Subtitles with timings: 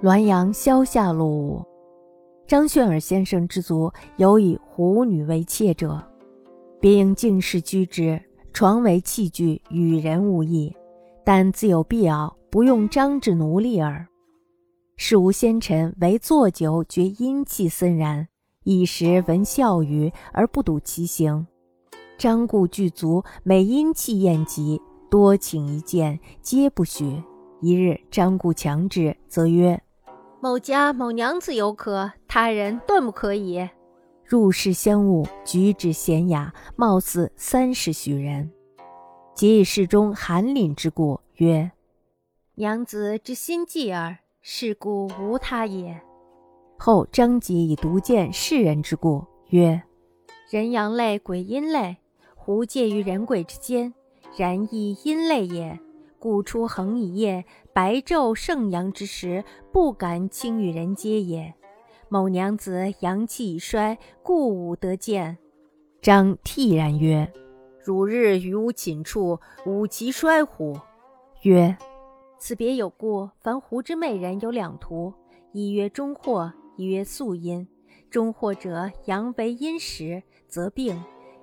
[0.00, 1.60] 滦阳萧下路，
[2.46, 6.00] 张炫儿先生之族有以狐女为妾者，
[6.80, 8.20] 别应敬事居之，
[8.52, 10.72] 床为器具，与人无异。
[11.24, 14.06] 但自有必要，不用张之奴隶耳。
[14.96, 18.28] 是无先臣为坐酒，觉阴气森然，
[18.62, 21.44] 一时闻笑语而不睹其形。
[22.16, 24.80] 张故具足，每阴气厌极，
[25.10, 27.20] 多请一见，皆不许。
[27.60, 29.82] 一日，张故强之，则曰。
[30.40, 33.68] 某家某娘子犹可，他人断不可以。
[34.24, 38.48] 入室相晤，举止娴雅，貌似三十许人。
[39.34, 41.72] 即以室中寒凛之故，曰
[42.54, 46.00] ：“娘子之心计耳，是故无他也。”
[46.78, 49.82] 后张籍以独见世人之故，曰
[50.50, 51.96] ：“人阳类，鬼阴类，
[52.36, 53.92] 狐介于人鬼之间，
[54.36, 55.80] 然亦阴类也。”
[56.18, 61.54] 故出横以夜，白昼盛阳之时，不敢轻与人接也。
[62.08, 65.38] 某娘子阳气已衰，故无得见。
[66.00, 67.30] 张惕然曰
[67.84, 70.78] ：“汝日于吾寝处，吾其衰乎？”
[71.42, 71.76] 曰
[72.38, 73.28] ：“此别有故。
[73.40, 75.12] 凡狐之媚人有两途，
[75.52, 77.66] 一曰中祸，一曰素阴。
[78.10, 80.96] 中祸者，阳为阴时，则病；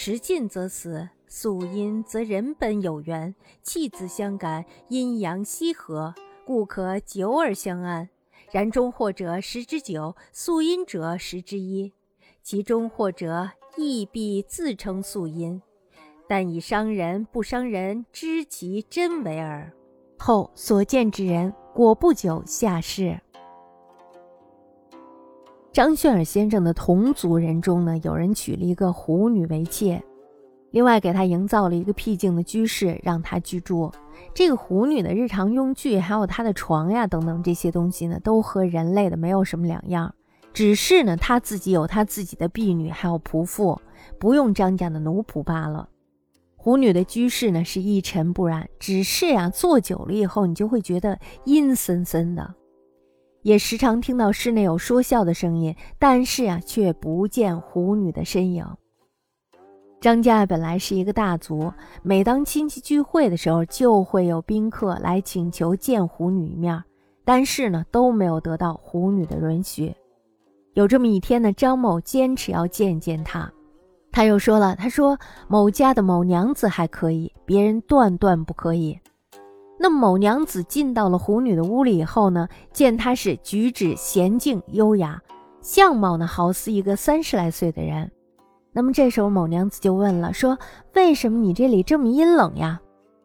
[0.00, 6.14] 时尽则死。”素阴则人本有缘，气自相感，阴阳羲和，
[6.46, 8.08] 故可久而相安。
[8.52, 11.92] 然中或者十之九，素阴者十之一，
[12.44, 15.60] 其中或者亦必自称素阴，
[16.28, 19.70] 但以伤人不伤人，知其真伪耳。
[20.16, 23.20] 后所见之人，果不久下世。
[25.70, 30.02] 张炫儿先生的同族人中呢，有人娶了一个狐女为妾。
[30.70, 33.90] 另外，给他营造了一个僻静的居室，让他居住。
[34.34, 40.14] 这个狐女的日常用具，还有她的床呀等等这些东西呢，都和人类的没有什么两样。
[40.52, 43.80] 只是呢，她自己有她自己的婢女，还有仆妇，
[44.18, 45.88] 不用张家的奴仆罢了。
[46.56, 52.54] 狐女的居室呢是一尘不染，只是呀，坐久了以后，你就会觉得阴森森的。
[53.48, 58.62] 也时常听到室内有说笑的声音，但是啊，却不见狐女的身影。
[60.02, 61.72] 张家本来是一个大族，
[62.02, 66.84] 每当亲戚聚会的时候，就会有宾客来请求见狐女一面，
[67.24, 69.94] 但是呢都没有得到狐女的允许。
[70.74, 73.50] 有这么一天呢，张某坚持要见见她，
[74.12, 78.98] 他又说了：“他说某家的某娘子还可以，别人断断不可以。”
[79.78, 85.22] 那某娘子进到了狐女的屋里以后呢，见她是举止娴静优雅，
[85.60, 88.10] 相貌呢好似一个三十来岁的人。
[88.72, 90.58] 那么这时候，某娘子就问了，说
[90.94, 92.80] ：“为什么你这里这么阴冷呀？”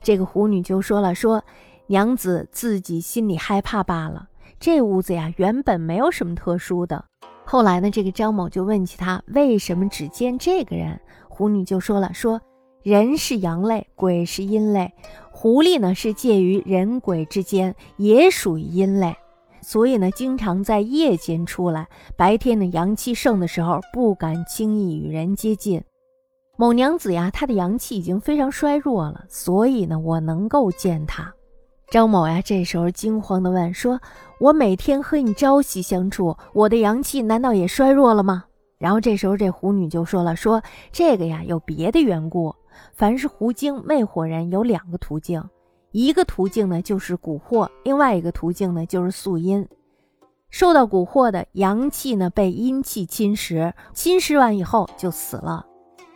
[0.00, 1.42] 这个狐女就说了，说
[1.88, 4.28] ：“娘子自己心里害怕罢了。
[4.58, 7.04] 这屋子呀，原本没有什么特殊的。
[7.44, 12.40] 后来呢，这个张某就问起他为什么只见这个人，狐女就说了，说
[12.86, 14.92] 人是阳类，鬼是阴类，
[15.32, 19.16] 狐狸呢是介于人鬼之间，也属于阴类。”
[19.60, 25.82] 所以呢，经常在夜间出来，白天呢阳气盛的时候，不敢轻易与人接近。
[26.56, 31.34] 某娘子呀，她的阳气已经非常衰弱了，所以呢，我能够见她。
[31.90, 34.00] 张某呀，这时候惊慌地问说
[34.38, 38.44] ：“我每天和你朝夕相处，我的阳气难道也衰弱了吗？”
[38.78, 42.54] 然后这时候这狐女就说了：“说这个呀，有别的缘故。
[42.94, 45.42] 凡是狐精魅惑人，有两个途径。”
[45.92, 49.66] 一个途径呢，就是蛊惑；另外一个途径呢，就是素阴。
[50.50, 55.64] 受到蛊惑的阳气呢，被阴气侵蚀，侵蚀完以后就死了。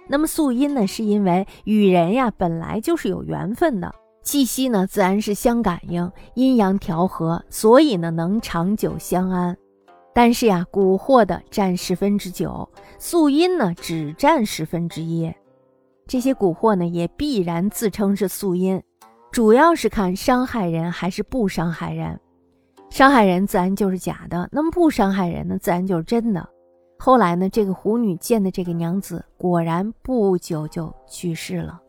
[0.06, 9.56] 那么素阴呢，是因为与人呀本来就是有缘分的，气息呢自然是相感应，阴阳调和，所以呢能长久相安。
[10.12, 15.32] 但是呀，蛊惑的占十分之九，素阴呢只占十分之一。
[16.10, 18.82] 这些蛊惑呢，也必然自称是素因。
[19.30, 22.18] 主要是看伤害人还是不伤害人，
[22.90, 26.44] 伤害人自然就是假的，那么不伤害人呢，自然就是真的。
[26.98, 31.80] 后来呢，这个狐女见的这个娘子，果然不久就去世了。